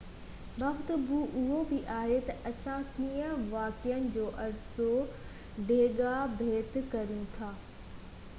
[0.61, 1.25] وقت اهو
[1.71, 4.89] بہ آهي تہ اسان ڪيئن واقعن جو عرصو
[5.69, 7.55] ڊيگهہ ڀيٽ ڪريون ٿا